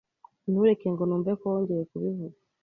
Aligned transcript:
Ntureke 0.49 0.87
ngo 0.93 1.03
numve 1.05 1.31
ko 1.39 1.43
wongeye 1.51 1.83
kubivuga. 1.91 2.37